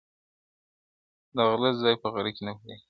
o 1.31 1.33
د 1.35 1.37
غله 1.49 1.69
ځاى 1.81 1.95
په 2.01 2.07
غره 2.13 2.31
کي 2.35 2.41
نه 2.47 2.51
پيدا 2.57 2.67
کېږي. 2.73 2.77